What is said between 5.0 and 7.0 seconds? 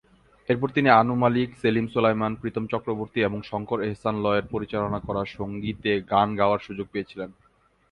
করা সঙ্গীতে গান গাওয়ার সুযোগ